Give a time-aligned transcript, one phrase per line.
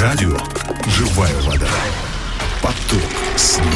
[0.00, 0.34] Радио
[0.86, 1.68] «Живая вода».
[2.62, 3.02] Поток
[3.36, 3.68] снега.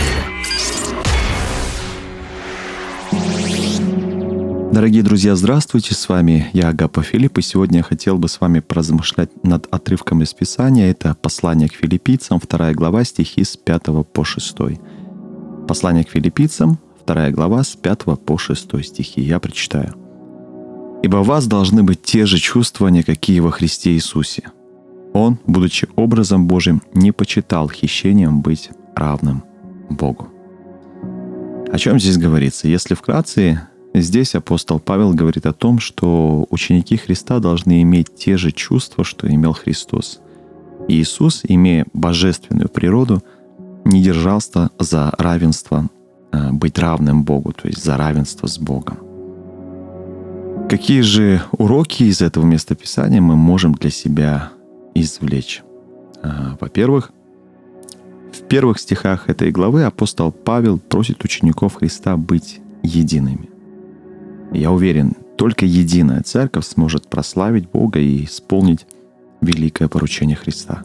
[4.73, 8.61] Дорогие друзья, здравствуйте, с вами я, Агапа Филипп, и сегодня я хотел бы с вами
[8.61, 10.91] поразмышлять над отрывком из Писания.
[10.91, 14.57] Это послание к филиппийцам, 2 глава, стихи с 5 по 6.
[15.69, 19.21] Послание к филиппийцам, 2 глава, с 5 по 6 стихи.
[19.21, 19.95] Я прочитаю.
[21.03, 24.45] «Ибо у вас должны быть те же чувствования, какие во Христе Иисусе.
[25.15, 29.43] Он, будучи образом Божьим, не почитал хищением быть равным
[29.89, 30.29] Богу».
[31.75, 32.69] О чем здесь говорится?
[32.69, 33.63] Если вкратце,
[33.95, 39.27] здесь апостол Павел говорит о том, что ученики Христа должны иметь те же чувства, что
[39.27, 40.21] имел Христос.
[40.87, 43.25] Иисус, имея божественную природу,
[43.85, 45.89] не держался за равенство,
[46.31, 48.99] э, быть равным Богу, то есть за равенство с Богом.
[50.69, 54.53] Какие же уроки из этого местописания мы можем для себя
[54.95, 55.63] извлечь?
[56.23, 57.13] А, во-первых,
[58.33, 63.49] в первых стихах этой главы апостол Павел просит учеников Христа быть едиными.
[64.53, 68.87] Я уверен, только единая церковь сможет прославить Бога и исполнить
[69.41, 70.83] великое поручение Христа.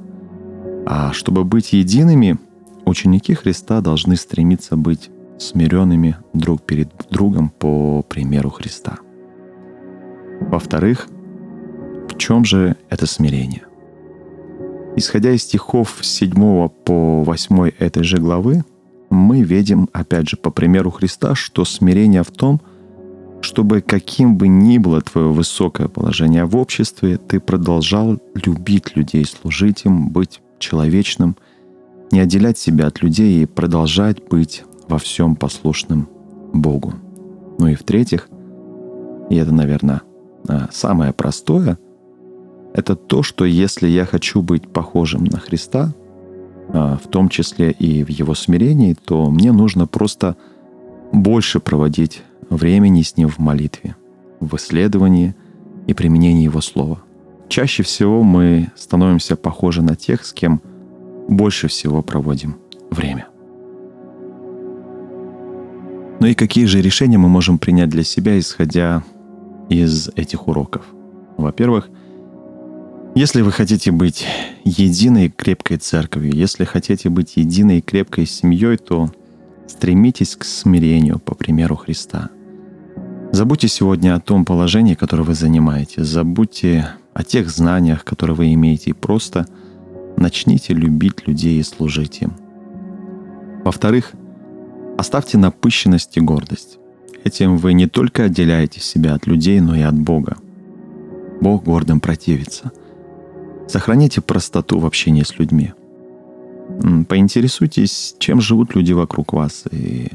[0.85, 2.37] А чтобы быть едиными,
[2.85, 8.99] ученики Христа должны стремиться быть смиренными друг перед другом по примеру Христа–
[10.39, 11.07] во-вторых,
[12.07, 13.63] в чем же это смирение?
[14.99, 18.65] Исходя из стихов с 7 по 8 этой же главы,
[19.09, 22.59] мы видим, опять же, по примеру Христа, что смирение в том,
[23.39, 29.85] чтобы каким бы ни было твое высокое положение в обществе, ты продолжал любить людей, служить
[29.85, 31.37] им, быть человечным,
[32.11, 36.09] не отделять себя от людей и продолжать быть во всем послушным
[36.51, 36.93] Богу.
[37.57, 38.27] Ну и в-третьих,
[39.29, 40.01] и это, наверное,
[40.49, 41.79] а, самое простое—
[42.73, 45.93] это то, что если я хочу быть похожим на Христа,
[46.71, 50.35] а, в том числе и в его смирении, то мне нужно просто
[51.11, 53.95] больше проводить времени с ним в молитве,
[54.39, 55.35] в исследовании
[55.87, 57.01] и применении его слова.
[57.47, 60.61] Чаще всего мы становимся похожи на тех, с кем
[61.27, 62.57] больше всего проводим
[62.91, 63.27] время.
[66.19, 69.03] Ну и какие же решения мы можем принять для себя, исходя
[69.69, 70.85] из этих уроков?
[71.37, 71.89] Во-первых,
[73.19, 74.25] если вы хотите быть
[74.63, 79.11] единой крепкой церковью, если хотите быть единой крепкой семьей, то
[79.67, 82.29] стремитесь к смирению по примеру Христа.
[83.33, 86.01] Забудьте сегодня о том положении, которое вы занимаете.
[86.05, 89.47] Забудьте о тех знаниях, которые вы имеете, и просто
[90.15, 92.31] начните любить людей и служить им.
[93.65, 94.13] Во-вторых,
[94.97, 96.77] оставьте напыщенность и гордость.
[97.25, 100.37] Этим вы не только отделяете себя от людей, но и от Бога.
[101.41, 102.71] Бог гордым противится.
[103.69, 105.73] Сохраните простоту в общении с людьми.
[107.07, 110.09] Поинтересуйтесь, чем живут люди вокруг вас и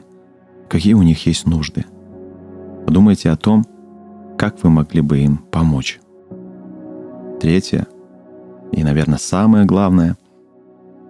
[0.69, 1.85] какие у них есть нужды.
[2.85, 3.65] Подумайте о том,
[4.37, 6.01] как вы могли бы им помочь.
[7.41, 7.87] Третье,
[8.73, 10.17] и, наверное, самое главное,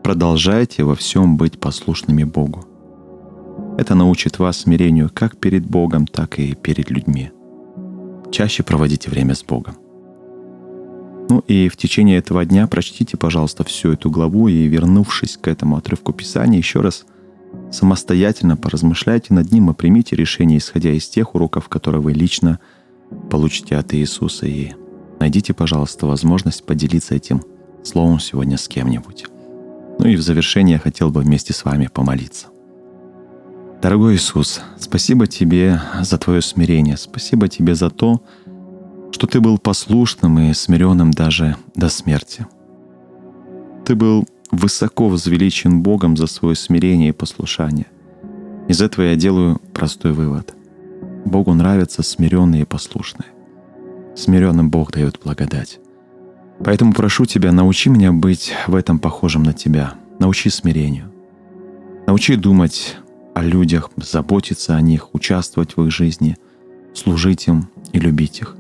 [0.02, 2.66] продолжайте во всем быть послушными Богу.
[3.78, 7.30] Это научит вас смирению как перед Богом, так и перед людьми.
[8.30, 9.76] Чаще проводите время с Богом.
[11.28, 15.76] Ну и в течение этого дня прочтите, пожалуйста, всю эту главу и, вернувшись к этому
[15.76, 17.06] отрывку Писания, еще раз
[17.70, 22.58] самостоятельно поразмышляйте над ним и примите решение, исходя из тех уроков, которые вы лично
[23.30, 24.46] получите от Иисуса.
[24.46, 24.72] И
[25.18, 27.42] найдите, пожалуйста, возможность поделиться этим
[27.82, 29.26] словом сегодня с кем-нибудь.
[29.98, 32.48] Ну и в завершение я хотел бы вместе с вами помолиться.
[33.80, 38.43] Дорогой Иисус, спасибо Тебе за Твое смирение, спасибо Тебе за то, что
[39.34, 42.46] Ты был послушным и смиренным даже до смерти.
[43.84, 47.86] Ты был высоко возвеличен Богом за свое смирение и послушание.
[48.68, 50.54] Из этого я делаю простой вывод.
[51.24, 53.26] Богу нравятся смиренные и послушные.
[54.14, 55.80] Смиренным Бог дает благодать.
[56.64, 59.94] Поэтому прошу Тебя, научи меня быть в этом похожим на Тебя.
[60.20, 61.10] Научи смирению.
[62.06, 62.98] Научи думать
[63.34, 66.36] о людях, заботиться о них, участвовать в их жизни,
[66.94, 68.54] служить им и любить их.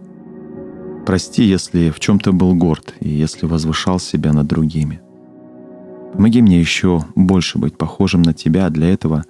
[1.06, 5.02] Прости, если в чем-то был горд и если возвышал себя над другими.
[6.14, 9.24] Помоги мне еще больше быть похожим на Тебя, а для этого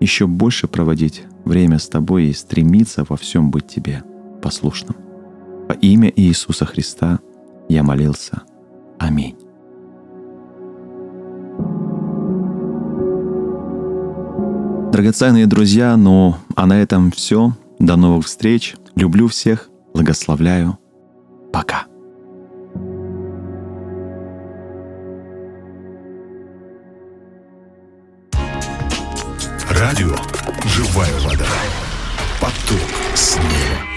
[0.00, 4.02] еще больше проводить время с Тобой и стремиться во всем быть Тебе
[4.42, 4.96] послушным.
[5.68, 7.20] Во имя Иисуса Христа
[7.68, 8.42] я молился.
[8.98, 9.36] Аминь.
[14.92, 17.52] Драгоценные друзья, ну а на этом все.
[17.78, 18.76] До новых встреч.
[18.94, 19.68] Люблю всех.
[19.92, 20.78] Благословляю.
[21.54, 21.86] Пока.
[29.70, 30.16] Радио
[30.64, 31.46] «Живая вода».
[32.40, 32.80] Поток
[33.14, 33.93] снега.